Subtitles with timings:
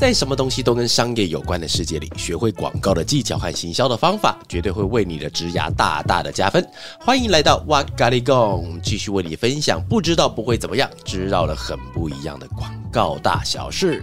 [0.00, 6.66] 在什么东西都跟商业有关的世界里，学会广告的技巧和行销的方法，绝对会为你的职涯大大的加分。
[6.98, 14.02] 欢迎来到哇咖喱贡，继续为你分享不知道不会怎么样，知道了很不一样的广告大小事。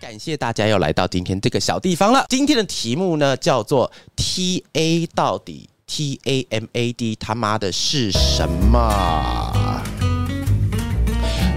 [0.00, 2.26] 感谢大家又来到今天这个小地方了。
[2.28, 9.52] 今天的题目呢，叫做 T A 到底 T A M A D 他妈的是什么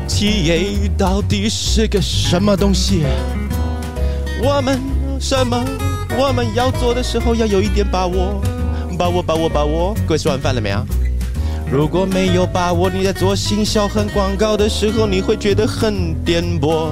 [0.08, 3.04] ？T A 到底是个什么东西？
[4.42, 4.80] 我们
[5.20, 5.62] 什么？
[6.18, 8.42] 我们要做的时候要有一点把握，
[8.98, 9.94] 把握，把握，把握。
[10.08, 10.82] 各位吃完饭了没有？
[11.70, 16.90] 如果没有把握，你在做行销和广告的时候，你会觉得很颠簸。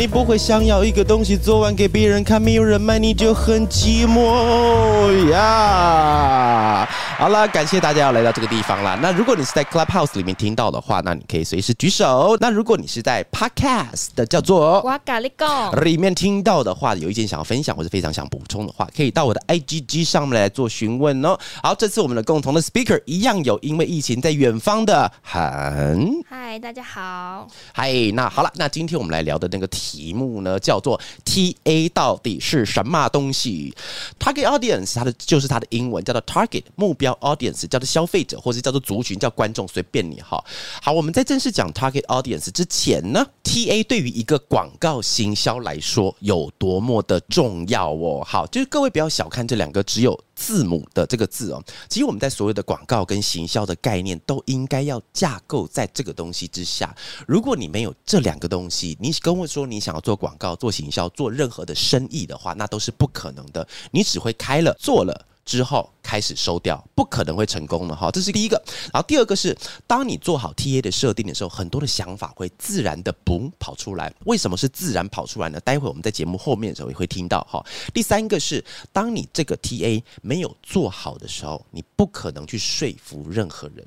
[0.00, 6.88] 你不会想要一个东西做完给别人看，没有人买你就很寂寞呀。
[7.20, 8.98] 好了，感谢大家要来到这个地方啦。
[9.02, 12.34] 那如果你是在 Clubhouse 里面听到的话，那你可以随时举手。
[12.40, 21.38] 那如果你是在 Podcast 的叫做哇咖喱贡，里面听到的话，有一件想要分享或者非常想补充的话，可以到我的 IGG 上面来做询问哦。
[21.62, 26.10] 好，这次我们的共同的 Speaker 一样有，因为疫情在远方的很。
[26.26, 27.46] 嗨，大家好。
[27.74, 33.74] 嗨，那好了，那今天我们来聊的那个题目呢，叫做 TA 到底是什么东西
[34.18, 40.42] ？Target Audience 它的就是它的英文叫做 Target 目标 Audience，叫做消费者或者叫做族群，叫观众，随便你哈。
[40.82, 48.22] 好，我们在正式讲 Target Audience 之前呢，TA 对于一个广告行销来说有多么的重要哦。
[48.26, 51.62] 好，就是各位不要小看这两个只有字母的这个字哦。
[51.88, 56.94] 其实我们在所有的广告跟行销的概念都应该要架构在这个东西之下。
[57.26, 63.66] 如果你没有这两个东西，你跟我说你想要做广告、做行销、做任何的生意的话，那都是不可能的。
[63.90, 68.08] 你只会开了、做了之后开始收掉，不可能会成功的哈。
[68.08, 68.56] 这是第一个。
[68.92, 74.14] 然后第二个是，当你做好 TA 的设定的时候，很多的想法会自然的嘣跑出来。
[74.26, 75.58] 为什么是自然跑出来呢？
[75.58, 77.60] 待会我们在节目后面的时候也会听到哈。
[77.92, 83.84] 第三个是，当你这个 TA 没有做好的时候，你不可能去说服任何人。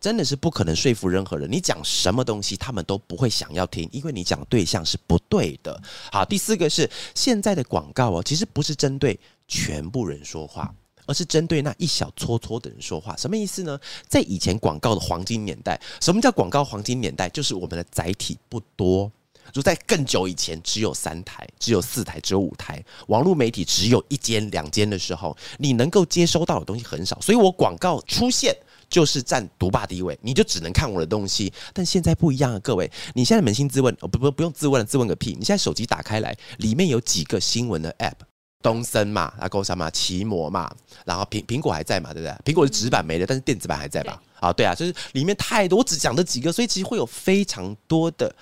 [0.00, 5.82] 真的是不可能说服任何人，你讲什么东西，他们都不会想要听，因为你讲对象是不对的。
[6.12, 9.18] 好，第四个是现在的广告哦，其实不是针对
[9.48, 10.72] 全部人说话，
[11.08, 13.16] 而是针对那一小撮撮的人说话。
[13.16, 13.76] 什么意思呢？
[14.06, 17.28] 在以前广告的黄金年代，什么叫广告黄金年代？
[17.30, 19.10] 就是我们的载体不多。
[19.50, 28.54] 就在更久以前，只有三台、只有四台、只有五台，网络媒体只有一间、两间的时候，你能够接收到的东西很少，所以我广告出现。
[28.90, 31.52] 就是占独霸地位，你就只能看我的东西。
[31.74, 35.36] 但现在不一样啊，各位，你现在扪心自问，哦不不不用自问了，自问个屁！
[35.38, 38.14] 你现在手机打开来，里面有几个新闻的 App？
[38.60, 40.70] 东森嘛，阿勾山嘛，奇摩嘛，
[41.04, 42.52] 然后苹苹果还在嘛，对不对？
[42.52, 44.20] 苹果是纸版没了，但是电子版还在吧？
[44.40, 48.34] 啊，对啊，就是里面太多，我只讲这几个，所以其实会有非常多的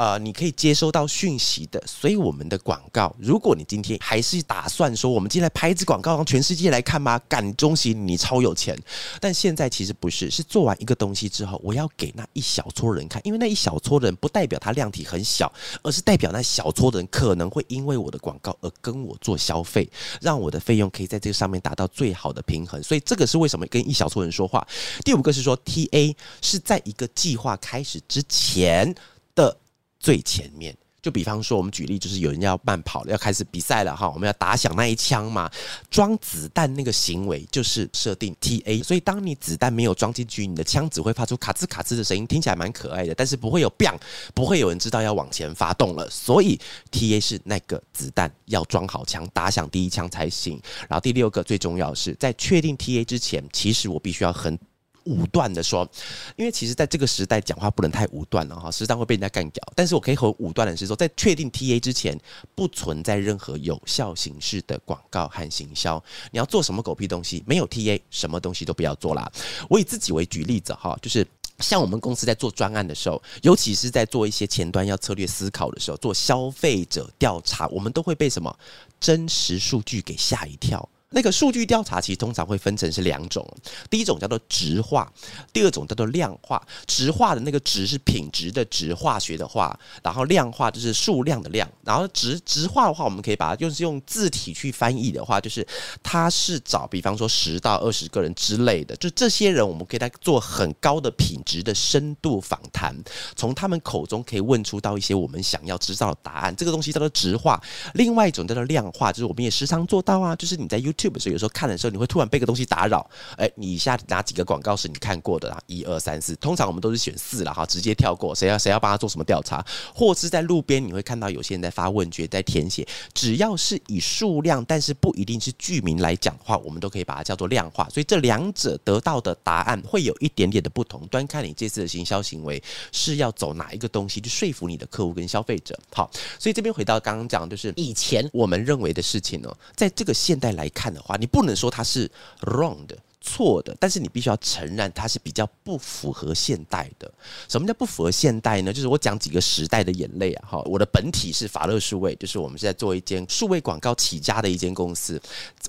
[0.00, 1.78] 呃，你可以接收到讯息的。
[1.86, 7.20] 所以我们的广告，如果你今天还是打算说，我们今天来拍一支广告，让全世界来看吗？
[7.28, 8.74] 感恭喜你超有钱。
[9.20, 15.52] 但现在其实不是，是做完一个东西之后，我要给那一小撮人看，因为那一小撮人不代表它量体很小，
[15.82, 19.86] 而是代表那小撮人可能会因为我的广告而跟我做消费，
[20.22, 22.82] 让我的费用可以在这个上面达到最好的平衡。
[22.82, 24.66] 所以这个是为什么跟一小撮人说话。
[25.04, 28.94] 第五个是说，TA 是在一个计划开始之前
[29.34, 29.54] 的
[30.00, 30.76] 最前面。
[31.02, 35.50] 就比方说，我们举例，就是有人要慢跑了，要开始比赛了哈，我们要打响那一枪嘛，
[35.90, 38.84] 装子弹那个行为就是设定 TA。
[38.84, 43.98] 所以，当你子弹没有装进去，你的枪只会发出卡兹卡兹的声音，听起来蛮可爱的，但是不会有 bang，
[44.34, 46.06] 不会有人知道要往前发动了。
[46.10, 46.60] 所以
[46.92, 50.60] ，TA 是那个子弹要装好枪，打响第一枪才行。
[50.86, 54.58] 然后第六个最重要的是，在确定 TA 之前，其实我必须要很。
[55.04, 55.88] 武断的说，
[56.36, 59.62] 因为其实在这个时代讲话不能太武断了哈，时常会被人家干掉。
[59.74, 62.18] 但是我可以很武断的是说，在确定 TA 之前，
[62.54, 66.02] 不存在任何有效形式的广告和行销。
[66.30, 69.30] 你要做什么狗屁东西，没有 TA，什么东西都不要做啦。
[69.68, 71.26] 我以自己为举例子哈，就是
[71.58, 78.54] 像我们公司在做专案的时候，尤其是在做一些前端要策略思考的时候，做消费者调查，我们都会被什么
[78.98, 80.88] 真实数据给吓一跳。
[81.12, 83.44] 那个数据调查其实通常会分成是两种，
[83.90, 85.12] 第一种叫做直化，
[85.52, 86.64] 第二种叫做量化。
[86.86, 91.68] 直化的那个值是品质的值，化学的化，然后量化就是数量的量。
[91.82, 95.66] 然后直直化的话，我们可以把它就是用字体去翻译的话，就是
[96.00, 102.94] 它是找比方说十到二十个人之类的，就这些人我们可以来做很高的品质的深度访谈，
[103.34, 106.54] 从他们口中可以问出到一些我们想要知道的答案。
[106.54, 107.60] 这个东西叫做直化。
[107.94, 113.08] 另外一种叫做量化，就是我们也时常做到啊，就是你在 you YouTube 的时候，有时候看的时候，你会突然被个东西打扰。
[113.36, 115.60] 哎，你以下哪几个广告是你看过的啊？
[115.66, 118.34] 一二三四，通常我们都是选四了哈，直接跳过。
[118.34, 119.64] 谁要谁要帮他做什么调查，
[119.94, 122.86] 或是在路边你会看到有些人在发问卷，在填写。
[123.14, 127.88] 只要是以数量，但是不一定是剧名来讲的话，我们都可以把它叫做量化。
[127.88, 132.62] 所以这两者得到的答案会有一点点的不同，端看你这次的行销行为
[132.92, 135.78] 是要走哪一个东西去说服你的客户跟消费者。
[135.92, 142.10] 好，所以这边回到刚刚讲，就是以前我们认为的事情呢，在这个现代来看的话，你不能说它是
[142.42, 142.96] wrong 的。
[143.22, 147.12] 错的，但是你必须要承认它是比较不符合现代的。
[147.50, 148.72] 什么叫不符合现代呢？
[148.72, 150.48] 就是我讲几个时代的眼泪啊！
[150.52, 155.20] 哈，我的本体是法乐数位，就是我们是在做一间数位广告起家的一间公司。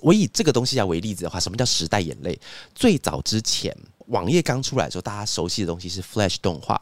[0.01, 2.39] 我以这个东西来为例子的话，什么叫时代眼泪？
[2.73, 3.75] 最早之前
[4.07, 6.81] 网页刚出来的时候，大家熟悉的东西是 Flash 动画，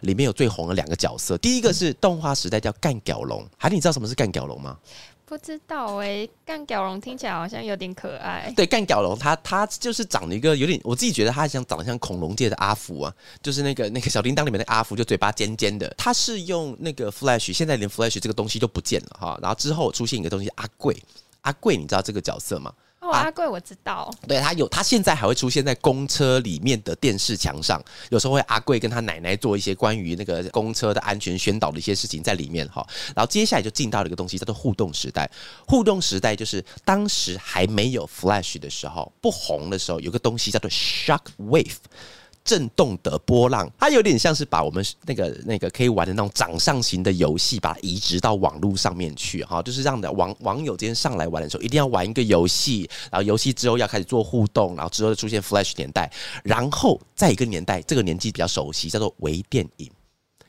[0.00, 4.76] 里面有最红的两个角色，第一个是动画时代叫干屌龙，还你知道什么是干屌龙吗？
[5.28, 8.50] 不知道哎，干屌龙听起来好像有点可爱。
[8.56, 15.92] 对，干屌龙，它它就是长了一个有点，我自己觉得它像长得像恐龙界的阿福啊，就是那个那个小叮当里面的阿福，就嘴巴尖尖的。
[15.98, 19.38] 它是用那个 Flash，现在连 Flash 这个东西都不见了哈。
[19.42, 20.96] 然后之后出现一个东西，阿贵，
[21.42, 22.72] 阿贵，你知道这个角色吗？
[23.00, 32.86] 阿贵我知道，对他有，他现在还会出现在公车里面的电视墙上，有时候会阿贵跟他奶奶做一些关于那个公车的安全宣导的一些事情在里面哈。
[33.14, 35.30] 然后接下来就进到了一个东西叫做互动时代，
[35.66, 41.76] 互动时代就是当时还没有 Flash 的时候，不红的时候，有个东西叫做 Shock Wave。
[42.48, 56.10] 震动的波浪，它有点像是把我们那个那个可以玩的那种掌上型的游戏，把它移植到网络上面去，哈，就是让的网网友今天上来玩的时候，一定要玩一个游戏，然后游戏之后要开始做互动，然后之后出现 Flash 年代，
[56.42, 59.90] 然后在一个年代，这个年纪比较熟悉，叫做微电影。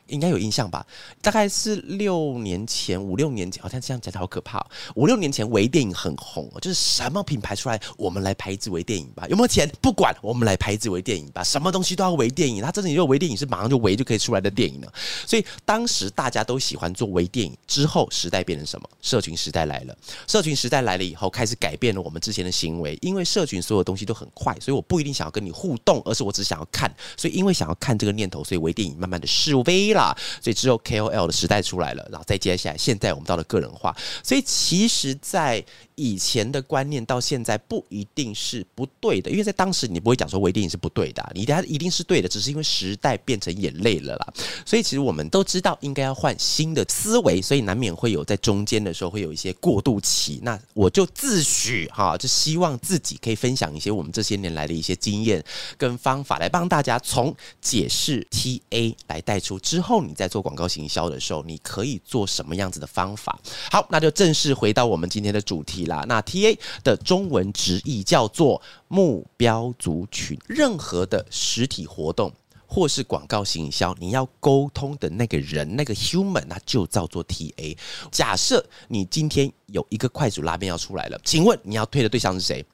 [0.09, 0.85] 应该有印象吧？
[1.21, 4.65] 大概是六年前、五六年前，好像这样讲的好可怕。
[4.95, 9.25] 五六年前，微电影很红，就是什么品牌出来，我们来拍一支微电影吧。
[9.29, 9.69] 有没有钱？
[9.81, 11.43] 不管，我们来拍一支微电影吧。
[11.43, 14.87] 什么东西都要微电影，它真的有微电影是马上就微就可以出来的电影呢？
[15.25, 17.55] 所以当时大家都喜欢做微电影。
[17.67, 18.89] 之后时代变成什么？
[19.01, 19.97] 社群时代来了。
[20.27, 22.97] 社群时代来了以后，开始改变了我们之前的行为。
[23.01, 26.93] 因为社群所有东西都很快，所以我不一定想要跟你互动，而是我只想要看。
[27.15, 29.98] 所以因为想要看这个念头，所以微电影慢慢的示威了。
[30.41, 33.95] 所以之后 KOL 的时代出来了，然后再接下来，现在我们到了个人化。
[34.23, 35.63] 所以其实，在
[35.99, 44.33] 以前的观念到现在不一定是不对的，因为在当时你不会讲说微电影是不对的，你它一定是对的，只是因为时代变成眼泪了啦。
[44.65, 50.39] 所以其实我们都知道应该要换新的思维，所以难免会有在中间的时候会有一些过渡期。
[50.41, 55.43] 那我就自诩哈，就希望自己可以分享一些我们这些年来的一些经验
[55.77, 63.37] 跟方法，来帮大家从解释 TA 来带出之后，你在做广告行销的时候，你可以做什么样子的方法？
[63.69, 65.88] 好，那就正式回到我们今天的主题。
[65.89, 70.39] 啦，那 T A 的中文直译叫做目标族群。
[70.47, 72.31] 任何的实体活动
[72.65, 77.77] 或是广告行销，你要沟通的那个人，那个 human，那就叫做 T A。
[78.09, 82.65] 假设你今天有一个快煮拉面要出来了，请问你要推的对象是谁？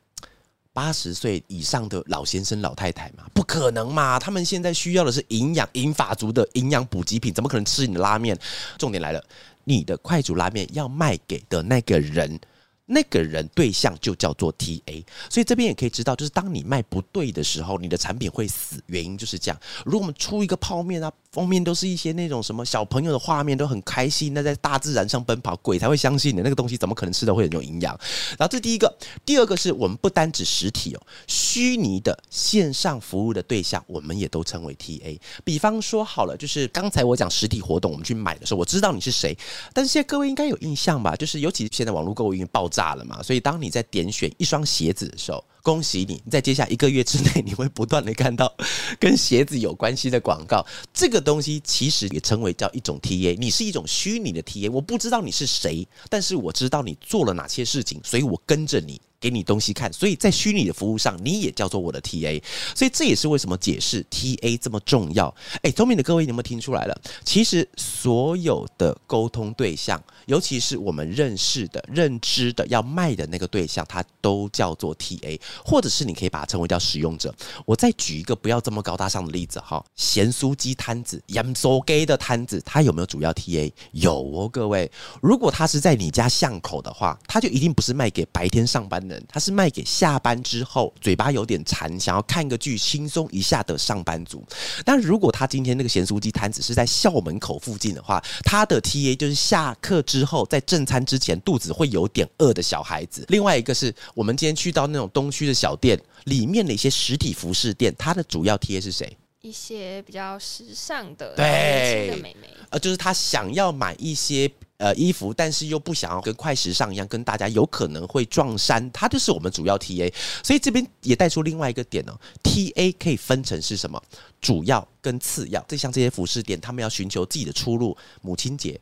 [0.74, 3.24] 八十岁以上的老先生、老太太吗？
[3.34, 4.20] 不可能嘛！
[4.20, 8.38] 他们现在需要的是营养、银发族的营养补给品，怎么可能吃你的拉面？
[8.78, 9.24] 重点来了，
[9.64, 12.38] 你的快煮拉面要卖给的那个人。
[12.86, 19.60] 那个人对象就叫做 T A，所以这边也可以知道，就是当你卖不对的时候，你的产品会死，原因就是这样。
[19.86, 27.98] 如果我们出一个泡面啊，封面都是一些那种什么小朋友的画面，都很开心，那在大自然上奔跑，鬼才会相信的那个东西，怎么可能吃的会很有营养？
[28.38, 28.94] 然后这第一个，
[29.26, 35.20] 第二个是我们不单指实体哦，虚拟的线上服务的对象，我们也都称为 T A。
[35.44, 39.36] 比方说好了，就是刚才我讲实体活动，我们去买的时候，我知道你是谁，
[39.74, 41.16] 但是现在各位应该有印象吧？
[41.16, 42.70] 就是尤其现在网络购物已经爆。
[42.76, 43.24] 炸了嘛？
[43.24, 48.54] 所以当你在点选一双鞋子的时候，恭喜你，在接下一个月之内，你会不断的看到
[49.00, 50.64] 跟鞋子有关系的广告。
[50.94, 54.72] 这个东西其实也称为叫一种 TA，你是一种虚拟的 TA。
[54.72, 59.02] 我不知道你是谁，但是我知道你做了哪些事情，所以我跟着你。
[59.20, 62.42] 给你东西看，所以在虚拟的服务上，你也叫做我的 TA，
[62.76, 65.34] 所以这也是为什么解释 TA 这么重要。
[65.62, 67.02] 哎，聪明的各位，你有没有听出来了？
[67.24, 77.34] 其实所有的沟通对象，尤其是我们认识的、认知的要卖的那个对象，它都叫做 TA，或者是你可以把它称为叫使用者。
[77.66, 83.72] 我再举一个不要这么高大上的例子哈，咸酥鸡摊子、盐酥鸡的摊子，它有没有主要 TA？
[83.92, 84.92] 有哦，各位，
[85.22, 89.05] 如果它是在你家巷口的话，它就一定不是卖给白天上班。
[89.28, 94.46] 他是卖给下班之后嘴巴有点馋，想要看个剧轻松一下的上班族。
[94.84, 103.26] 但如果他今天那个咸酥鸡摊子是在校门口附近的话，他的 TA 就是下课之后在正餐之前肚子会有点饿的小孩子。
[103.30, 109.18] 另外一个是我们今天去到那种东区的小店里面的一些实体服饰店，它的主要 TA 是谁？
[109.46, 120.12] 一些比较时尚的、对年轻的美眉，呃，就是他想要买一些呃衣服，但是又不想要跟快时尚一样，跟大家有可能会撞衫，他就是我们主要 TA。
[120.44, 124.02] 所以这边也带出另外一个点哦，TA 可以分成是什么？
[124.42, 125.64] 主要跟次要。
[125.68, 128.80] 就像这些服饰店，他们要寻求自己的出路，母亲节。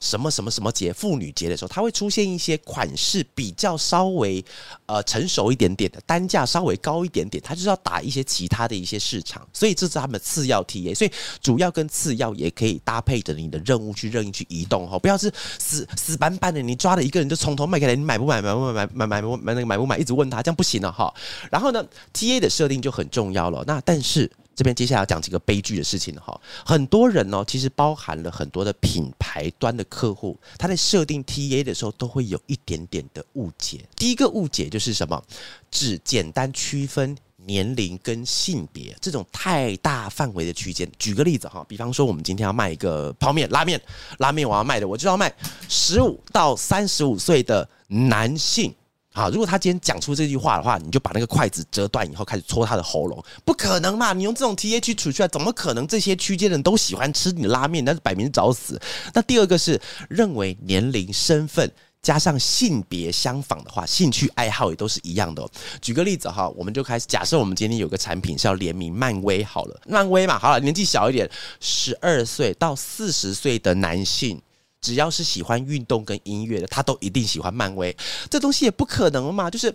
[0.00, 4.42] 什么什么什么节，妇女节的时候，它会出现一些款式比较稍微
[4.86, 21.12] 呃成熟一点点的，单价稍微高一点点，它就是要打一些其他的一些市场，所以这是他们次要 TA，所以主要跟次要也可以搭配着你的任务去任意去移动哈，不要是死死板板的，你抓了一个人就从头卖开来，你买不买买不买买买买不买那个买不买，一直问他，这样不行了哈。
[21.50, 24.30] 然后呢，TA 的设定就很重要了，那但是。
[24.60, 33.80] 这边接下来要讲几个悲剧的事情哈，很多人呢，其实包含了很多的品牌端的客户，他在设定 TA 的时候都会有一点点的误解。
[33.96, 35.24] 第一个误解就是什么？
[35.70, 40.86] 只简单区分年龄跟性别这种太大范围的区间。
[40.98, 43.80] 举个例子哈，比方说我们今天要卖一个泡面拉面，
[44.18, 45.34] 拉面我要卖的，我就要卖
[45.70, 48.74] 十五到三十五岁的男性。
[49.12, 54.12] 好，如果他今天讲出这句话的话，你就把那个筷子折断以后开始戳他的喉咙，不可能嘛？
[54.12, 57.84] 你用这种 T A 区处出来，怎么可能这些区间的人都喜欢吃你的拉面？
[57.84, 58.80] 那是摆明是找死。
[59.12, 61.68] 那第二个是认为年龄、身份
[62.02, 65.44] 加上性别相仿的话，兴趣爱好也都是一样的。
[65.82, 74.40] 举个例子哈，我们就开始假设我们今天有个产品是要联名漫威好了，漫威嘛，好了，年纪小一点，十二岁到四十岁的男性。
[74.80, 77.94] 只要是喜欢运动跟音乐的，他都一定喜欢漫威。
[78.30, 79.50] 这东西也不可能嘛。
[79.50, 79.74] 就是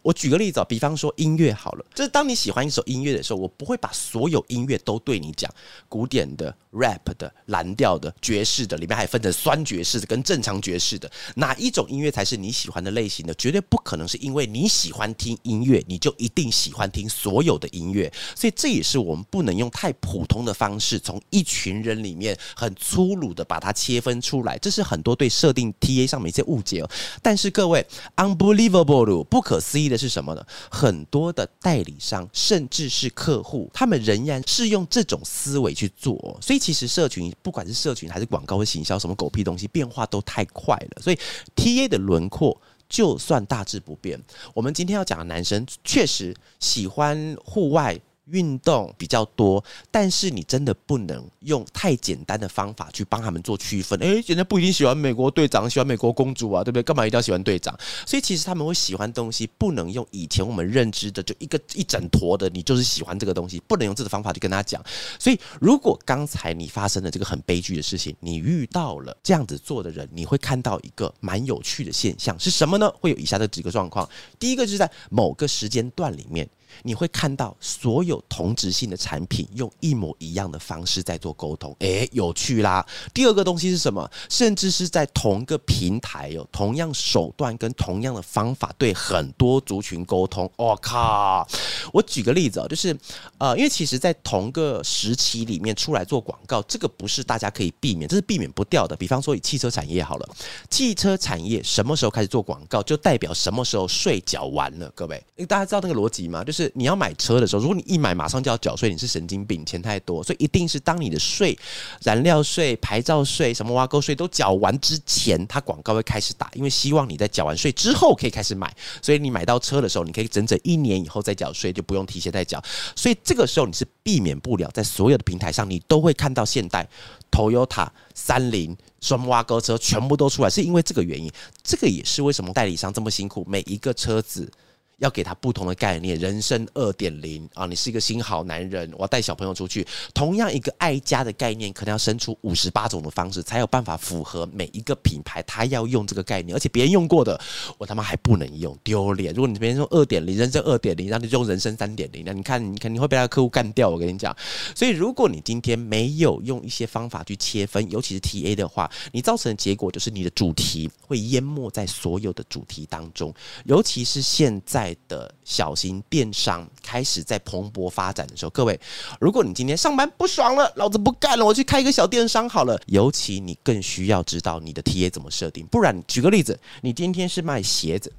[0.00, 5.52] 我举个例子，比方说音乐好了，就是当你喜欢一首音乐的时候，我不会把所有音乐都对你讲，
[5.88, 13.34] 古典的、rap 的、蓝调的、爵士的，里面还分成酸爵士的跟正常爵士的，哪一种音乐才是你喜欢的类型的？
[13.34, 18.12] 绝对不可能是因为你喜欢听音乐，你就一定喜欢听所有的音乐。
[18.36, 24.43] 所以这也是我们不能用太普通的方式，从一群人里面很粗鲁的把它切分出。
[24.44, 26.90] 来，这是很多对设定 TA 上面一些误解哦。
[27.20, 27.84] 但是各位
[28.16, 30.46] ，unbelievable 不可思议的是什么呢？
[30.70, 36.38] 很多的代理商甚至是客户，他们仍然是用这种思维去做。
[36.40, 41.02] 所以其实社群，不管是社群还是广告或行销，什么狗屁东西，变化都太快了。
[41.02, 41.18] 所以
[41.56, 42.56] TA 的轮廓
[42.88, 44.20] 就算大致不变，
[44.52, 47.98] 我们今天要讲的男生确实喜欢户外。
[48.26, 53.98] 运动比较多，但是你真的不能用太简单的方法去帮他们做区分。
[54.00, 56.82] 诶，人家不一定喜欢美国队长，喜欢美国公主啊，对不对？
[56.82, 57.78] 干嘛一定要喜欢队长？
[58.06, 64.82] 所以其实他们会喜欢东西，不能用以前我们认知的就一个一整坨的，你就是喜欢这个东西，不能用这个方法去跟他讲。
[65.18, 72.90] 所以如果刚才你发生了这个很悲剧的事情，你遇到了这样子做的人，你会看到一个蛮有趣的现象是什么呢？
[73.00, 74.08] 会有以下的几个状况。
[74.38, 76.48] 第一个就是在某个时间段里面。
[76.82, 82.84] 你会看到所有同质性的产品用一模一样的方式在做沟通，诶，有趣啦。
[83.12, 84.10] 第二个东西是什么？
[84.28, 90.50] 甚至是在同一个平台有同样手段跟同样的方法对很多族群沟通。
[90.56, 91.46] 我靠！
[91.92, 92.96] 我举个例子啊，就是
[93.38, 98.96] 呃，因为其实在同个时期里面出来做广告，这个不是大家可以避免，这是避免不掉的。
[98.96, 100.28] 比方说以汽车产业好了，
[100.70, 104.90] 汽车产业什么时候开始做广告，就代表什么时候税缴完了。
[104.94, 106.42] 各位，因为大家知道那个逻辑吗？
[106.42, 106.63] 就是。
[106.74, 111.58] 你要买车的时候，如果你一买马上就要缴税，你是神经病，钱太多，所以一定是当你的税、
[112.02, 122.62] 燃料税、牌照税、什么挖沟税都缴完之前，他广告会开始打，因为希望你在缴完税之后可以开始买，所以你买到车的时候，你可以整整一年以后再缴税，就不用提前再缴，
[122.94, 126.88] 所以这个时候你是避免不了，在所有的平台上，你都会看到现代、
[127.30, 131.30] Toyota、三菱、双挖沟车全部都出来，是因为这个原因，
[131.62, 134.50] 这个也是为什么代理商这么辛苦，每一个车子。
[134.98, 137.66] 要给他不同的概念，人生二点零啊！
[137.66, 139.86] 你是一个新好男人，我要带小朋友出去。
[140.12, 146.54] 同样一个爱家的概念，可能要生出五十八种的方式，才有办法符合每一个品牌，他要用这个概念。
[146.54, 147.38] 而且别人用过的，
[147.76, 149.34] 我他妈还不能用，丢脸！
[149.34, 152.22] 如果你别人用二点零，人生二点零，那你就用人生三点零。
[152.24, 153.88] 那你看，你肯定会被他的客户干掉。
[153.88, 154.34] 我跟你讲，
[154.76, 163.34] 所以如果你今天没有用一些方法去切分，尤其是 TA 的话，你造成的结果就是你的主题会淹没在所有的主题当中，
[163.64, 164.83] 尤其是现在。
[165.06, 168.80] 的小型电商开始在蓬勃发展的时候，各位，
[169.20, 172.76] 如果你今天上班不爽了，老子不干了，我去开一个小电商好了。
[172.86, 178.12] 尤其你更需要知道你的 TA 怎么设定，不然，举个例子，你今天是卖鞋子。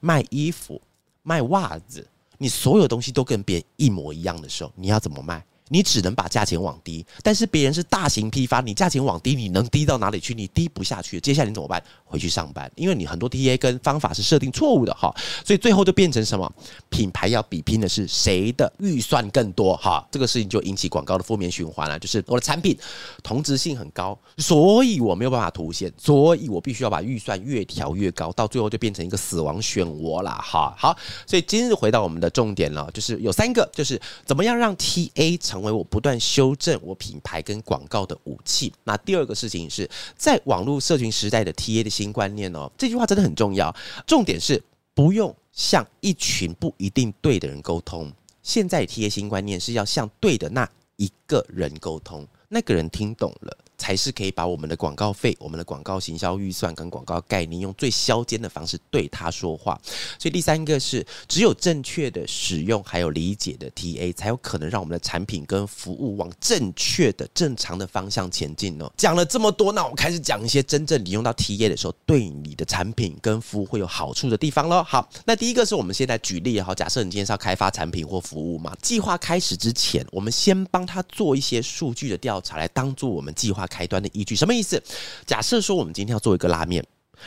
[0.00, 0.80] 卖衣服、
[1.24, 5.44] 卖袜子，你所有东西都跟别人一模一样的时候，你要怎么卖？
[5.68, 10.34] 你只能把价钱往低，但是别人是大型批发，你价钱往低，你能低到哪里去？
[10.34, 11.20] 你低不下去。
[11.20, 11.82] 接下来你怎么办？
[12.04, 16.50] 回去上班，因为你很多 TA 跟方法是设定错误的哈，所以最后就变成什么？
[16.88, 21.98] 品牌要比拼的是谁的预算更多哈，这个事情就引起广告的负面循环了。
[21.98, 22.74] 就是我的产品
[23.22, 30.74] 同质性很高，所以我没有办法凸显，所以我必须要把预算越调越高，到最后就变成一个死亡漩涡啦哈。
[30.78, 30.96] 好，
[31.26, 35.57] 所以今日回到我们的重点了，就是有三个，就是怎么样让 TA 成。
[35.58, 38.72] 成为我不断修正我品牌跟广告的武器。
[38.84, 43.74] 那第二个事情是在网络社群时代的 TA 的新观念哦，这句话真的很重要。
[44.06, 44.62] 重点是
[44.94, 48.08] 不用向一群不一定对的人沟通。
[48.40, 53.58] 现在 TA 新观念是要向对的那一个人沟通，那个人听懂了。
[53.78, 59.80] 才是可以把我们的广告费、我们的广告行销预算跟广告概念，用最削尖的方式对他说话。
[60.18, 68.92] 所以第三个是，只有正确的使用还有理解的 TA，才有可能让我们的产品跟服务往正确的、正常的方向前进哦。
[68.96, 74.82] 讲了这么多，那我开始讲一些真正你用到 TA 的时候，对你的产品跟服务会有好处的地方喽。
[74.82, 83.67] 好，那第一个是我们现在举例哈，假设你今天是要开发产品或服务嘛，计划开始之前，我们先帮他做一些数据的调查，来当做我们计划。
[83.68, 84.82] 开端的依据什么意思？
[85.26, 86.84] 假设说我们今天要做一个拉面，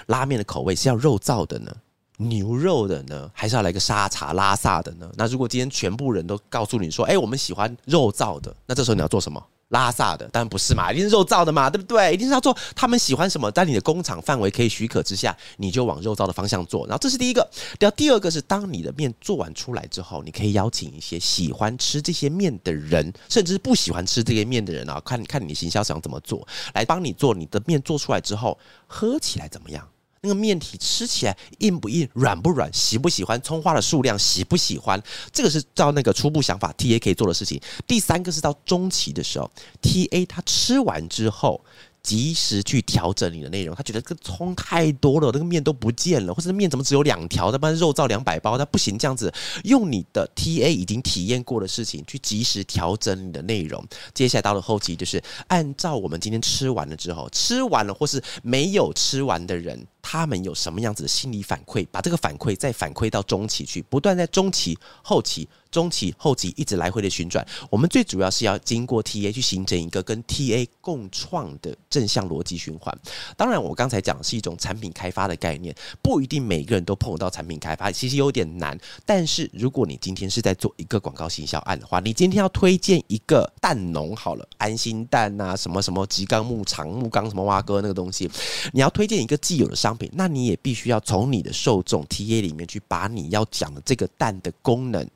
[0.07, 1.75] 拉面的口味是要肉燥的呢，
[2.17, 5.11] 牛肉的呢，还是要来个沙茶拉萨的呢？
[5.15, 9.43] 那如果今天全部人都告诉你说，哎，我们喜欢肉燥的，那这时候你要做什么？
[9.71, 12.13] 拉萨的当然不是嘛，一定是肉燥的嘛，对不对？
[12.13, 16.85] 一定是要做他们喜欢什么，在你的工厂范围可以许可之下，你就往肉燥的方向做。
[16.87, 17.49] 然后这是第一个，
[17.79, 29.87] 然后第二个是，当你的面做完出来之后，你可以邀请一些喜欢吃这些面的人，甚至是不喜欢吃这些面的人啊，看看你行销想怎么做，来帮你做你的面做出来之后，喝起来怎么样？
[30.23, 35.01] 那个面体吃起来硬不硬、软不软、喜不喜欢葱花的数量、喜不喜欢，
[35.31, 37.59] 这个是照那个初步想法 T A 可以做的事情。
[37.87, 39.49] 第三个是到中期的时候
[39.81, 41.59] ，T A 他吃完之后。
[42.03, 47.51] 及时去调整你的内容，他觉得这个葱太多了，那个面都不见了，或者面怎么只有两条？
[47.51, 49.31] 他不然肉造两百包，他不行这样子。
[49.63, 53.85] 用你的 TA 已经体验过的事情去及时调整你的内容。
[54.13, 61.87] 接下来到了后期，就是按照我们今天吃完了之后，吃完了或是没有吃完的人，他们有什么样子的心理反馈？
[61.91, 65.47] 把这个反馈再反馈到中期去，不断在中期、后期。
[65.71, 72.95] 中期、后期一直来回的旋转，我们最主要是要经过 TA 去形成一个跟 TA 共创的正向逻辑循环。
[73.37, 78.77] 当然，我刚才讲的是一种产品开发的概念，不一定每个人都碰到产品开发，其实有点难。
[79.05, 88.29] 但是，如果你今天是在做一个广告行销案的话，你今天要推荐一个蛋农好了，安心蛋啊，什么什么吉冈牧场、木冈什么蛙哥那个东西，
[88.73, 95.07] 你要推荐一个既有的商品，那你也必须要从你的受众 TA 里面去把你要讲的这个蛋的功能。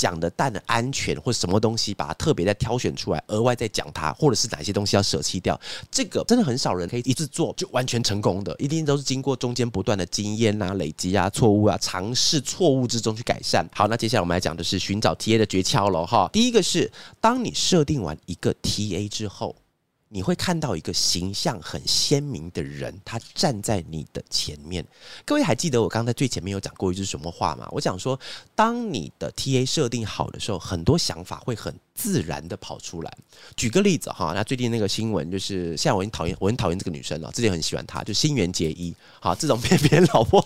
[0.00, 5.60] 讲的蛋的安全或什么东西，把它特别再挑选出来，额外再讲它，或者是哪些东西要舍弃掉，
[5.90, 13.68] 这个真的很少人可以一次做就完全成功的，一定都是经过中间不断的经验啊、累积啊、错误啊、尝试错误之中去改善。
[13.74, 16.30] 好，那接下来我们来讲的是寻找 TA 的诀窍了哈。
[16.32, 19.54] 第一个是，当你设定完一个 TA 之后。
[20.12, 24.84] 你会看到一个形象很鲜明的人，他站在你的前面。
[25.24, 27.68] 各位还记得我刚才最前面有讲过一句什么话吗？
[27.70, 28.18] 我讲说，
[28.56, 33.18] 当你的 TA 设定好的时候，很多想法会很自然的跑出来。
[33.56, 38.92] 举个例子哈，那最近那个新闻就是，现在我很讨厌，我很讨厌这个女生了，之前很喜欢她，就新垣结衣。
[39.20, 40.44] 好，这种被别人老婆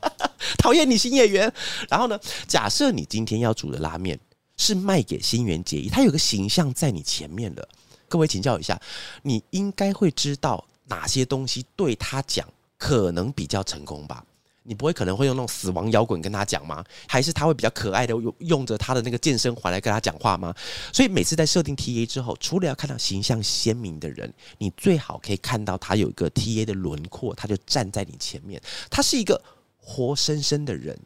[0.56, 1.52] 讨厌你新演员。
[1.90, 4.18] 然后呢，假设你今天要煮的拉面
[4.56, 7.68] 是卖给新垣结衣，他有个形象在你前面的。
[8.12, 8.78] 各位请教一下，
[9.22, 12.46] 你应该会知道哪些东西对他讲
[12.76, 14.22] 可能比较成功吧？
[14.64, 16.84] 你不会可能会用那种死亡摇滚跟他讲吗？
[17.08, 20.54] 还是他会比较可爱的用用着他的那个健身环来跟他讲话吗？
[20.92, 29.42] 所以每次在设定 TA 之后，除了要看到形象鲜明的人，你最好可以看到他有一个 TA 的轮廓，他就站在你前面，他是一个
[29.78, 31.00] 活生生的人，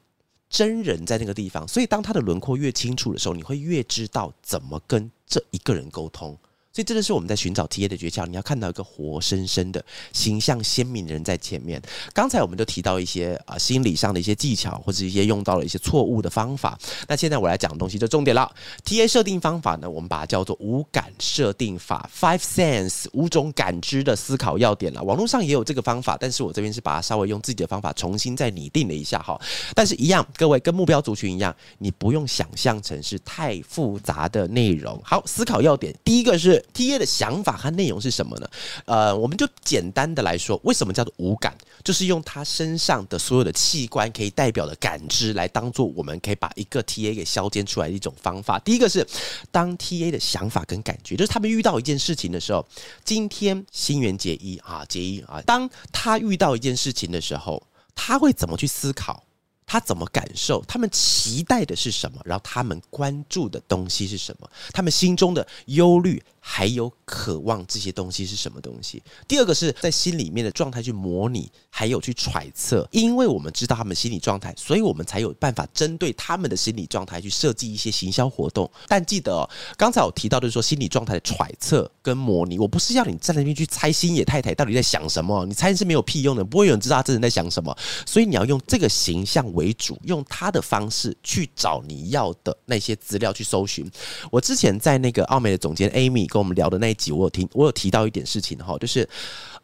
[0.51, 1.69] 真人在那个地方。
[1.69, 6.37] 所以当他的轮廓越清楚的时候，你会越知道怎么跟这一个人沟通。
[6.77, 8.27] 所以真的是我们在寻找 TA 的诀窍。
[8.27, 11.81] 你要看到一个活生生的形象鲜明的人在前面。
[12.13, 16.79] 刚才我们就提到一些啊心理上的一些技巧，或者一些用到了一些错误的方法。
[17.09, 18.55] 那现在我来讲东西就重点了。
[18.85, 25.03] TA 设定方法呢，我们把它叫做五感设定法 （Five Sense），五种感知的思考要点了。
[25.03, 29.41] 网络上也有这个方法，但是我这边是把它稍微用自己的方法重新再拟定了一下哈。
[29.75, 35.01] 但是一样，各位跟目标族群一样，你不用想象成是太复杂的内容。
[35.03, 36.63] 好，思考要点，第一个是。
[36.73, 38.49] T A 的想法和内容是什么呢？
[38.85, 41.57] 呃，我们就简单的来说，为什么叫做五感？
[41.85, 48.59] 就是用他身上的所有的器官可以代表的感知，来当做我们可以把一个 T A 给消减出来的一种方法。
[48.59, 49.07] 第一个是
[49.51, 52.67] 当 T A 的想法跟感觉，就是他们遇到一件事情的时候，
[53.05, 57.63] 今天新垣结衣啊，结衣啊，当他遇到一件事情的时候，
[57.95, 59.23] 他会怎么去思考？
[59.69, 60.65] 他怎么感受？
[60.69, 62.21] 他们期待的是什么？
[62.25, 64.49] 然后他们关注的东西是什么？
[64.73, 69.03] 他们心中的忧虑还有渴望这些东西是什么东西？
[69.27, 72.87] 第二个是在心里面的状态去模拟，还有去揣测。
[72.93, 78.71] 因为我们知道他们心理状态，所以我们才有办法针对他们的心理状态去设计一些行销活动。
[78.87, 87.77] 但记得哦，刚才我提到的是说心理状态的揣测跟模拟，我不是要你站在那边去猜星野太太到底在想什么，你猜是没有屁用的，不会有人知道他真的在想什么。
[88.07, 89.45] 所以你要用这个形象。
[89.57, 93.89] 为主，用他的方式去找你要的那些资料去搜寻。
[94.31, 99.09] 我之前在那个奥美的总监 Amy 跟我们聊的那一集，我有听，我有提到一点事情哈，就是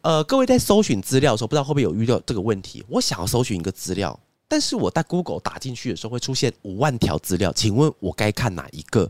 [0.00, 2.82] 呃，各位在搜寻资料的时候，不知道会不会有遇到这个问题？
[2.88, 9.06] 我想要搜寻一个资料，但是我在 Google 打进去的时候会出现五万条资料，请问我该看哪一个？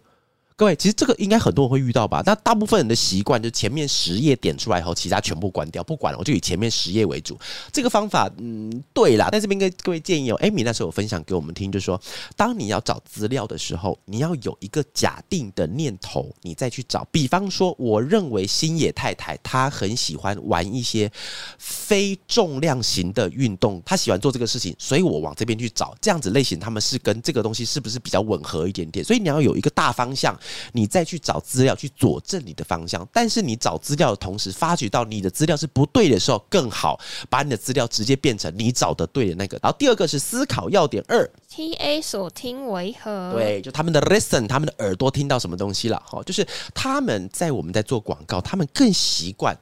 [0.54, 2.22] 各位，其实这个应该很多人会遇到吧？
[2.24, 7.38] 那大部分人的习惯就是前面十页点出来以后，其他全部关掉，不管了，我就以前面十页为主。
[7.72, 9.28] 这个方法，嗯，对啦。
[9.32, 12.00] 但这边跟各位建议哦，艾米那时候有分享给我们听，就是说，
[12.36, 17.04] 当你要找资料的时候，你要有一个假定的念头，你再去找。
[17.10, 21.10] 比方说，我认为星野太太她很喜欢玩一些
[21.58, 29.04] 非重量型的运动，她喜欢做这个事情，所以我往这边去找这样子类型，他们是跟这个东西是不是比较吻合一点点？
[29.04, 30.38] 所以你要有一个大方向。
[30.72, 39.58] 你再去找资料去佐证你的方向，但是你找资料的同时，发觉到你的资料是不对的时候，更好把你的资料直接变成你找的对的那个。
[39.62, 43.32] 然后第二个是思考要点二，T A 所听为何？
[43.34, 46.02] 对，就他们的 listen，他们的耳朵听到什么东西了？
[46.06, 49.56] 哈，就是他们在我们在做广告，他们更习惯。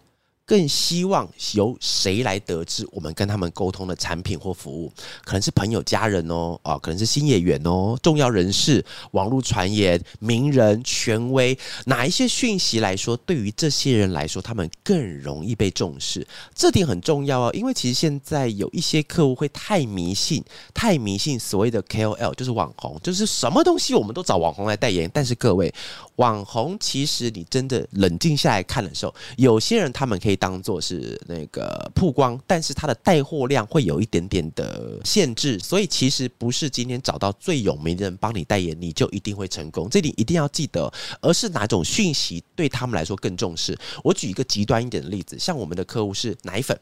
[0.50, 4.92] 更希望由谁来得知我们跟他们沟通的产品或服务？
[5.22, 16.26] 可能是朋友、家人哦，啊，可能是新演员哦，重要人士、网络传言、名人、权威，哪一些讯息来说，对于这些人来说，他们更容易被重视？
[16.52, 20.42] 这点很重要哦，因为其实现在有一些客户会太迷信，
[20.74, 25.08] 太迷信所谓的 KOL，就是网红，就是什么东西我们都找网红来代言。
[25.14, 25.72] 但是各位，
[26.20, 30.40] 网红其实你真的冷静下来看的时候，有些人他们可以。
[30.40, 39.86] 当做是那个曝光，但是他的带货量会有一点点的限制，所以其实不是今天找到最有名的人帮你代言，你就一定会成功。
[39.90, 43.78] 这里一定要记得，而是哪种讯息对他们来说更重视。
[44.02, 46.74] 我举一个极端一点的例子，像我们的客户是奶粉，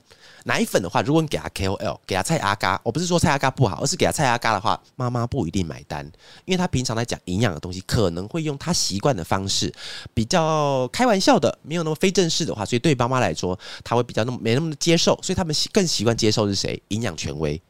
[0.45, 6.09] 奶粉的话，如果你给他 KOL，给他蔡阿嘎，我不是说蔡阿嘎不好，而是给他蔡阿嘎的话，妈妈不一定买单，
[6.45, 9.73] 因为他平常在讲营养的东西，可能会用他习惯的方式，
[10.15, 13.59] 比较开玩笑的，没有那么非正式的话，所以对妈妈来说。
[13.85, 16.81] 他会比较那么没那么的接受，所以他们更习惯接受是谁？
[16.89, 17.61] 营养权威、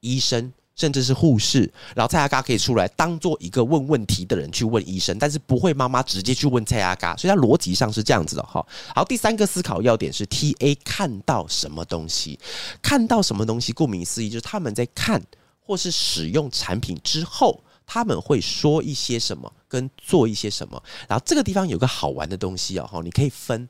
[0.00, 1.70] 医生，甚至是护士。
[1.94, 8.64] 然后蔡阿嘎可以出来当做一个问问题的人去问医生，但是不会妈妈直接去问蔡阿嘎，所以他逻辑上是这样子的哈。
[8.94, 12.38] 好，第三个思考要点是 T A 看到什么东西？
[12.82, 13.72] 看到什么东西？
[13.72, 15.22] 顾名思义，就是他们在看
[15.60, 20.82] 或是使用产品之后，他们会说一些什么，跟做一些什么。
[21.08, 23.68] 然后这个地方有个好玩的东西哦，你可以分。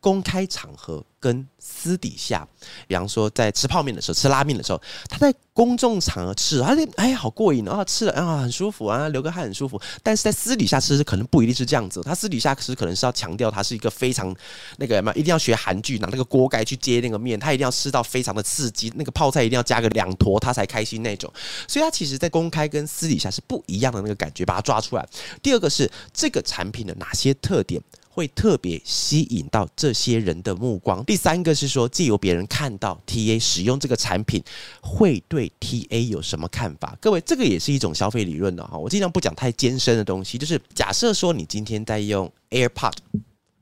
[0.00, 2.46] 公开场合跟私底下，
[2.88, 9.78] 比方说在吃泡面的时候、吃拉面的时候，他在公众场合吃，而且哎，好过瘾啊，吃了啊，很舒服啊，流个汗很舒服。
[10.02, 12.00] 但是在私底下吃，可能不一定是这样子。
[12.02, 14.34] 他私底下吃，可能是要强调他是一个非常
[14.78, 21.30] 那个什么，一定要学韩剧，拿那个锅盖去接那个面，他一定要吃到非常的刺激，那个泡菜一定要加个两坨，他才开心那种。
[21.68, 25.06] 所以，他其实在公开跟私底下是不一样的那个感觉，把它抓出来。
[25.42, 27.82] 第二个是这个产品的哪些特点？
[28.12, 31.02] 会特别吸引到这些人的目光。
[31.04, 34.42] 第三个是说，借由别人看到 TA 使用这个产品，
[34.82, 36.96] 会对 TA 有什么看法？
[37.00, 38.76] 各位，这个也是一种消费理论的哈。
[38.76, 42.94] 我尽量不讲太艰深的东西，就是假设说你今天在用 AirPod。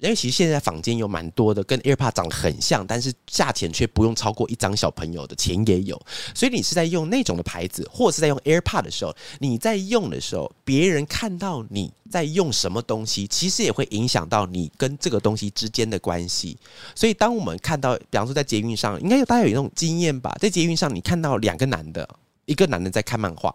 [0.01, 6.01] 因为其实现在坊间有蛮多的跟 AirPod 长得很像，但是价钱却不用超过一张小朋友的钱也有，
[6.35, 16.57] 所以你是在用那种的牌子，或是在用 AirPod 的时候，你在用的时候，别人看到你在用什么东西，其实也会影响到你跟这个东西之间的关系。
[16.95, 22.09] 所以当我们看到，比方说在捷运上，应该有大家有那种经验吧，在捷运上你看到两个男的，
[22.45, 23.53] 一个男的在看漫画。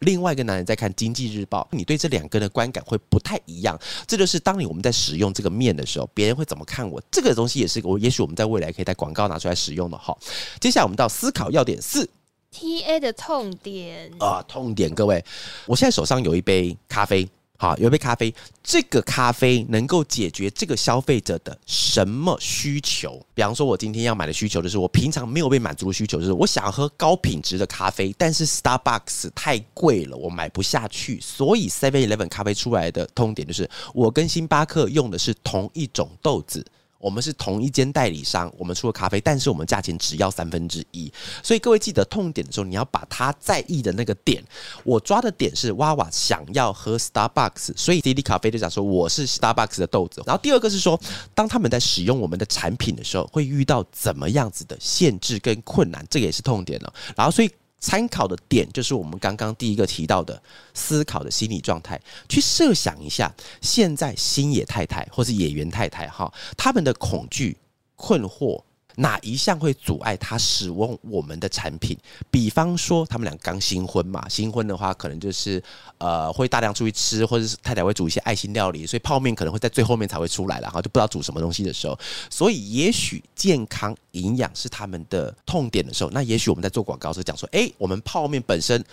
[0.00, 3.78] 另外一个男人在看《经济日报》，你对这两个人的观感会不太一样。
[4.06, 7.02] 这就是当你我们在使用这个面的时候，别人会怎么看我？
[7.10, 10.16] 这个东西也是我，也许我们在未来可以在广告拿出来使用的哈。
[10.60, 12.08] 接下来我们到思考要点四
[12.50, 14.94] ，T A 的痛点啊，痛点。
[14.94, 15.24] 各位，
[15.66, 17.28] 我现在手上有一杯咖啡。
[17.58, 23.24] 好，有一杯咖啡，这个咖啡能够解决这个消费者的什么需求？
[23.34, 31.20] 比方说，我今天要买的需求就是我平常没有被满足的需求，就是我想喝高品质的咖啡，但是 Starbucks 太贵了，我买不下去。
[31.20, 36.64] 所以 Seven Eleven 咖啡出来的痛点就是，我跟星巴克用的是同一种豆子。
[37.06, 41.12] 我们是同一间代理商，我们出了咖啡，但是我们价钱只要三分之一。
[41.40, 44.42] 所以各位记得痛点的时候，你要把他在意的那个点，
[44.82, 50.20] 我抓的点是娃娃想要喝 Starbucks，所以滴滴咖啡就讲说我是 Starbucks 的豆子。
[50.26, 51.00] 然后第二个是说，
[51.32, 56.92] 当他们在使用我们的产品的时候，会遇到怎么样子的限制跟困难，这个也是痛点了。
[57.14, 57.48] 然后所以。
[57.86, 60.42] 参考的点就是我们刚刚第一个提到的
[60.74, 67.56] 思考的心理状态，去设想一下，现在星野太太或是野原太太哈，他们的恐惧、
[67.94, 68.60] 困惑。
[68.96, 71.96] 哪一项会阻碍他使用我们的产品？
[72.30, 75.62] 比方说，他们俩刚新婚嘛，新婚的话，可能就是
[75.98, 81.98] 呃，会大量出去吃，或者是太太会煮一些爱心料理，所以泡面可能会在最后面才会出来了，哈，就不知道煮什么东西的时候，
[82.30, 88.84] 所以也许健康营养是他们的痛点的时候，那也许我们在做广告时讲说，哎，我们泡面本身。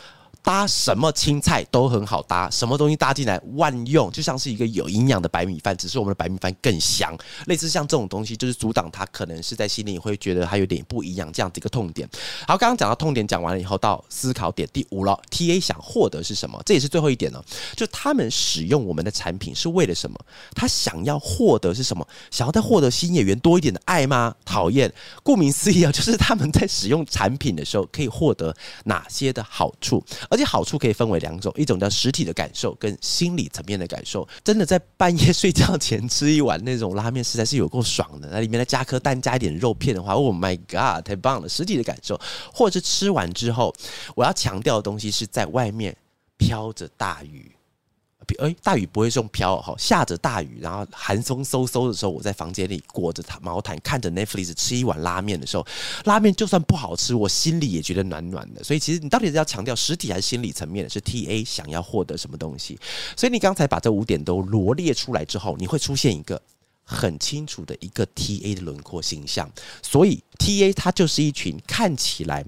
[0.44, 7.18] 搭什么青菜都很好搭，什么东西搭进来万用，就像是一个有营养的白米饭，只是我们的白米饭更香。
[7.46, 12.08] 类似像这种东西，就是阻挡它可能是在心里会觉得它有点不一样这样的一个痛点。
[12.46, 16.62] 好，刚刚讲到痛点讲完了以后，到思考点第五了，T A 想获得是什么？
[16.66, 17.42] 这也是最后一点呢，
[17.78, 20.20] 就他们使用我们的产品是为了什么？
[20.54, 22.06] 他想要获得是什么？
[22.32, 24.36] 想要再获得新演员多一点的爱吗？
[24.44, 28.54] 讨厌，顾名思义啊，就是他们在使用产品的时候可以获得
[28.84, 30.04] 哪些的好处？
[30.34, 34.28] 而且好处可以分为两种，一种叫实体的感受，跟心理层面的感受。
[34.44, 38.28] 真的在半夜睡觉前吃一碗那种拉面，实在是有够爽的。
[38.32, 41.48] 那里面再加颗蛋，加一点肉片的话，Oh my god，太棒了！
[41.48, 42.20] 实体的感受，
[42.52, 43.72] 或者是吃完之后，
[44.16, 45.96] 我要强调的东西是在外面
[46.36, 47.52] 飘着大雨。
[48.40, 55.66] 哎，大雨不会用飘哈，下着大雨，然后寒风嗖嗖的时候，我在房间里裹着毛毯，看着 Netflix 吃一碗拉面的时候，
[56.06, 58.64] 拉面就算不好吃，我心里也觉得暖暖的。
[58.64, 60.90] 所以其实你到底是要强调实体还是心理层面的？
[60.90, 62.80] 是 T A 想要获得什么东西？
[63.18, 66.42] 所以你刚才把这五点都罗列出来之后，你会出现一个
[66.84, 69.52] 很清楚的一个 T A 的轮廓形象。
[69.82, 72.46] 所以 T A 它就是一群看起来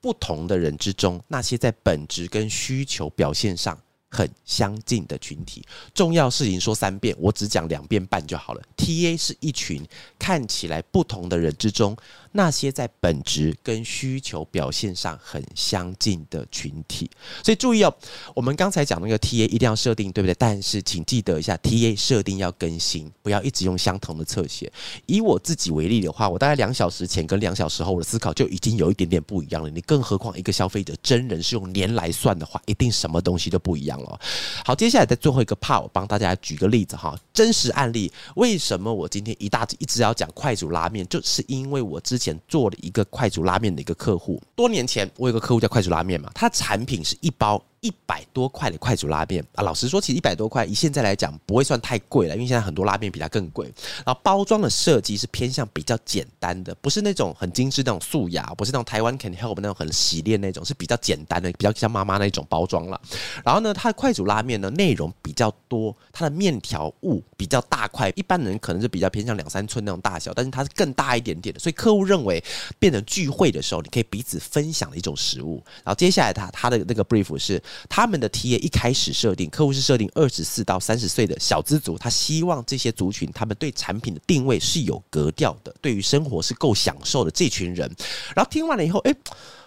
[0.00, 3.78] 不同的人之中，那些在本质跟需求表现上。
[4.10, 8.62] 很相近的群体，重要事情说三遍，我只讲两遍半就好了。
[8.76, 9.86] T A 是一群
[10.18, 11.96] 看起来不同的人之中。
[12.32, 17.10] 那些在本质跟需求表现上很相近的群体，
[17.42, 17.92] 所以注意哦，
[18.34, 20.34] 我们刚才讲那个 TA 一定要设定，对不对？
[20.38, 24.70] 但是请记得一下，TA 设定要更新，不要一直用相同的侧写。
[25.06, 29.70] 以我自己为例的话，我大概两小时前跟两小时后，我的思考就已经有一点点不一样了。
[29.70, 34.20] 你更何况一个消费者真人是用年来算的话，一定什么东西都不一样了。
[34.64, 38.10] 好，接下来在最后一个 part，我帮大家举个例子哈，真实案例。
[38.36, 42.38] 为什么我今天一大一直要讲快煮拉面，就是因为我之前。
[42.46, 47.62] 做了一个快煮拉面的一个客户，多年前我有个客户叫快煮拉面嘛，他产品是一包。
[47.80, 53.72] 一百多块的快煮拉面啊，老实说，其实一百多块以现在来讲不会算太贵了，因为现在很多拉面比它更贵。
[54.04, 63.00] 然后包装的设计是偏向比较简单的，不是那种很精致那种素雅，不是那种台湾 Can Help 那种很洗练那种，是比较简单的，比较像妈妈那一种包装了。
[63.44, 72.42] 然后呢，它的快煮拉面呢内容比较多，它的面条物比较大块，一般人可能是比较偏向两三寸那种大小，但是它是更大一点点的，所以客户认为
[72.80, 75.62] 变成聚会的时候，你可以彼此分享的一种食物。
[75.84, 77.62] 然后接下来它它的那个 brief 是。
[77.88, 87.90] 他们的 T A 一开始设定客户是设定二十四到三十岁的小资族，他希望这些族群他们对产品的定位是有格调的，对于生活是够享受的这群人。
[88.34, 89.14] 然后听完了以后，哎，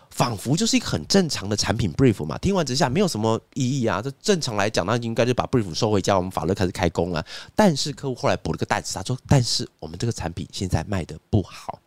[0.09, 2.37] 仿佛就是一个很正常的产品 brief 嘛。
[2.37, 7.25] 听完之下没有什么意义啊，这正常来讲，那应该就把 brief 收回家，我们法律开始开工了。
[7.55, 11.79] 但是客户后来补了个袋子，他说：“但是我们这个产品现在卖的不好。”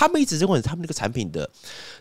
[0.00, 1.50] 他们一直认为他们那个产品的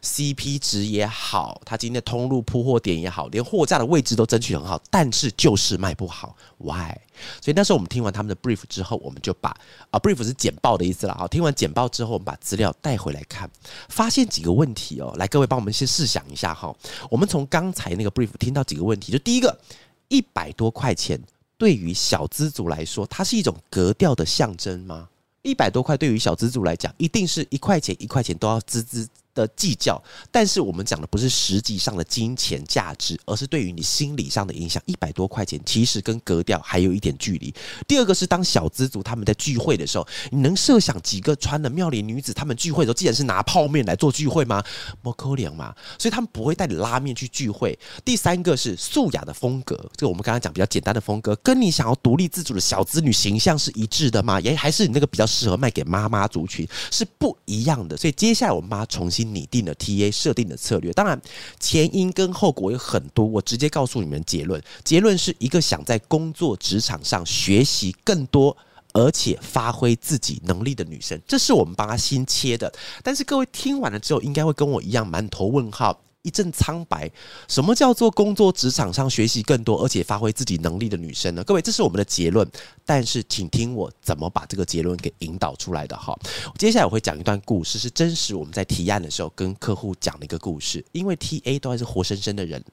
[0.01, 6.33] CP 值也好，他今天的通路铺货点也好，连货架的位置都争取很好，但是就是卖不好。
[6.59, 6.95] Why？
[7.41, 9.49] 所以那时候我们听完他们的 brief 之后，我们就把
[9.91, 11.27] 啊 brief 是简报的意思了啊。
[11.27, 13.51] 听完简报之后，我们把资料带回来看，
[13.89, 15.13] 发现几个问题哦。
[15.17, 16.73] 来，各位帮我们先试想一下哈。
[17.11, 19.59] 我们从刚才那个 brief 听到几个问题，就第一个，
[20.07, 21.21] 一百多块钱
[21.57, 25.09] 对于小资族来说，它是一种格调的象征吗？
[25.41, 29.07] 一百多块对于小资族来讲，一定是一块钱一块钱都要滋滋
[29.39, 34.81] 的计较，但是我们讲的不是实际上的金钱价值，而是对于你心理上的影响。
[34.85, 37.53] 一百多块钱其实跟格调还有一点距离。
[37.87, 44.63] 第二个是当小资族他们在聚会的时候，你能设想几个穿的妙龄女子，他们聚会的时候，既然是拿泡面来做聚会吗？
[45.01, 47.77] 莫可怜嘛，所以他们不会带你拉面去聚会。
[48.03, 54.39] 第三个是素雅的风格，这个我们刚刚讲比较简单的风格，跟你想要独立自主的小资女形象是一致的吗？
[54.41, 57.95] 也还是你那个比较适合卖给妈妈族群是不一样的。
[57.95, 60.91] 所以接下来我们把它重新拟定的 TA 设定的策略。
[60.93, 61.19] 当然
[61.59, 68.55] 前因跟后果有很多，我直接告诉你们结论：结论是一个想在工作职场上学习更多。
[68.91, 72.73] 而且发挥自己能力的女生，这是我们帮她新切的。
[73.03, 77.09] 但是各位听完了之后，应该会跟我一样满头问号，一阵苍白。
[77.47, 81.43] 什么叫做工作职场上学习更多，而且发挥自己能力的女生呢？
[81.43, 82.49] 各位，这是我们的结论。
[82.85, 86.17] 但是，请听我怎么把这个结论给引导出来的哈。
[86.57, 90.83] 接下来我会讲一段故事，是真实我们在提案的时候跟客户讲的一个故事。
[90.91, 92.63] 因为 T A 都还是活生生的人，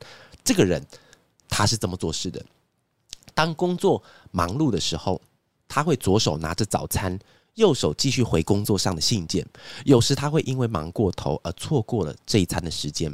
[0.44, 0.84] 这个人
[1.48, 2.44] 他是这么做事的。
[3.34, 5.20] 当工作忙碌的时候。
[5.68, 7.18] 他会左手拿着早餐，
[7.56, 9.44] 右手继续回工作上的信件。
[9.84, 13.10] 有时他会因为忙过头而错过了这一餐的时间。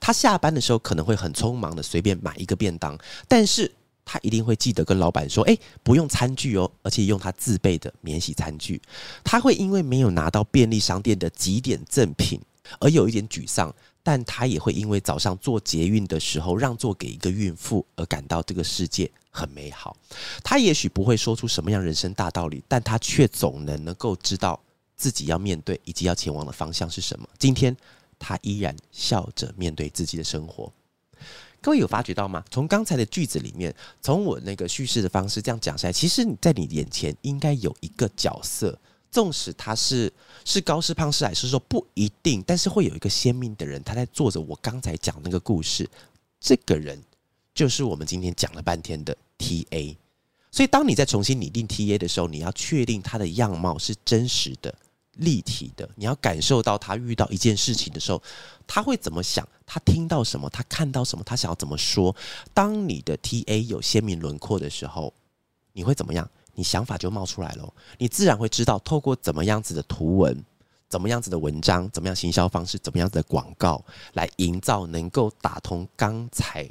[0.00, 3.70] 他下班的时候可能会很匆忙的随便买一个便当，但是
[4.04, 8.80] 他一定会记得跟老板说：“哎，不用餐具哦，而且用他自备的免洗餐具。”
[9.24, 12.40] 他会因为没有拿到便利商店的几点赠品
[12.78, 13.74] 而有一点沮丧。
[14.02, 19.94] 但他也会因为早上做捷运的时候让座给一个孕妇而感到这个世界很美好。
[20.42, 24.58] 他也许不会说出什么样人生大道理，但他却总能能够知道
[24.96, 27.28] 自己要面对以及要前往的方向是什么。
[27.38, 27.76] 今天
[28.20, 30.72] 他依然笑着面对自己的生活。
[31.60, 32.44] 各位有发觉到吗？
[32.50, 38.78] 从刚才的句子里面，从我那个叙事的方式这样讲下来，其实你在你眼前应该有一个角色。
[39.10, 40.12] 纵使他是
[40.44, 45.88] 是高是胖是矮是瘦不一定，但是会有一个鲜明的人，他在做着我刚才讲那个故事。
[46.38, 46.96] 这个人
[47.52, 49.96] 就是我们今天讲了半天的 T A。
[50.52, 54.72] 所以，当你在重新拟定 T A 的时候，你要确定他的样貌是真实的、
[55.16, 55.88] 立体的。
[55.96, 58.22] 你要感受到他遇到一件事情的时候，
[58.66, 59.46] 他会怎么想？
[59.66, 60.48] 他听到什么？
[60.50, 61.24] 他看到什么？
[61.24, 62.14] 他想要怎么说？
[62.52, 65.12] 当你的 T A 有鲜明轮廓的时候，
[65.72, 66.28] 你会怎么样？
[66.54, 70.44] 你想法就冒出来了，你自然会知道透过怎么样子的图文、
[70.88, 73.82] 怎么样子的文章、怎么样行销方式、怎么样子的广告
[74.14, 76.68] 来营造能够打通刚才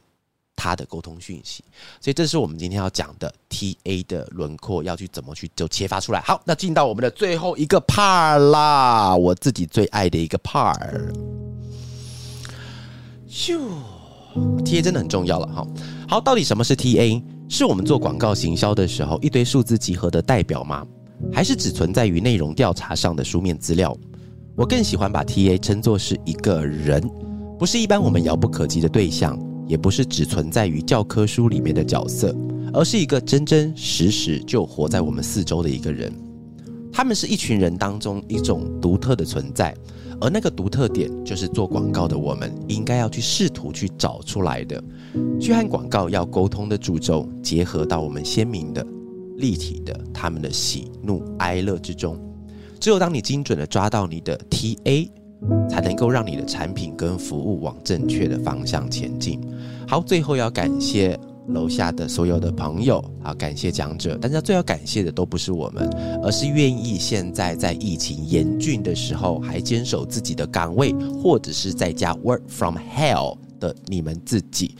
[0.60, 1.64] 他的沟通讯息。
[2.02, 6.20] 所以这是我们今天要讲的 T A 的轮廓要去怎么去就切发出来。
[6.20, 11.14] 好，那进到我们的最后一个 part 啦，我自己最爱的一个 part。
[13.30, 13.58] 咻
[14.66, 15.66] ，T A 真的很重要了哈。
[16.08, 17.24] 好，到底什么是 T A？
[17.48, 20.86] 是我们做广告行销的时候一堆数字集合的代表吗？
[21.34, 23.96] 还是只存在于内容调查上的书面资料？
[24.56, 27.02] 我更喜欢把 TA 称作是一个人，
[27.58, 29.40] 不是一般我们遥不可及的对象，
[29.70, 32.36] 也不是只存在于教科书里面的角色，
[32.74, 36.12] 而是一个真真实实就活在我们四周的一个人。
[36.92, 39.74] 他们是一群人当中一种独特的存在。
[40.22, 44.84] 而那个独特点，就是做广告的我们应该要去试图去找出来的，
[45.40, 48.86] 去和广告要沟通的主轴结合到我们鲜明的、
[49.38, 52.20] 立体的他们的喜怒哀乐之中。
[52.82, 55.10] 只有当你精准的抓到你的 TA，
[55.70, 59.40] 才能够让你的产品跟服务往正确的方向前进。
[59.88, 61.20] 好，最后要感谢。
[61.54, 65.90] 楼下的所有的朋友，啊感谢讲者，但是最要感谢的都不是我们，
[66.22, 74.76] 而是愿意现在在疫情严峻的时候还坚守自己的岗位，或者是在家 work from hell 的你们自己。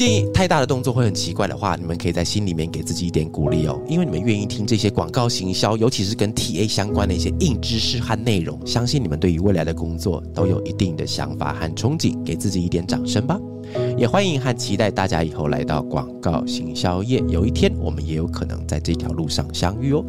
[0.00, 13.38] 建议太大的动作会很奇怪的话，你们可以在心里面给自己一点鼓励哦，因为你们愿意听这些广告行销，尤其是跟 TA 相关的一些硬知识和内容，相信你们对于未来的工作都有一定的想法和憧憬，给自己一点掌声吧。
[13.98, 20.02] 也欢迎和期待大家以后来到广告行销业，有一天我们也有可能在这条路上相遇哦。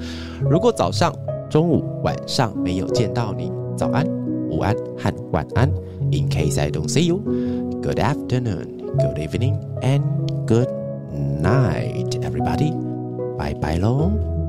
[0.49, 1.13] 如果早上、
[1.49, 4.07] 中午、晚上没有见到你，早安、
[4.49, 5.69] 午安和晚安。
[6.13, 7.17] In case I don't see you,
[7.81, 8.80] good afternoon.
[8.99, 10.03] Good evening and
[10.47, 10.67] good
[11.11, 12.71] night, everybody.
[13.39, 14.40] Bye bye, long.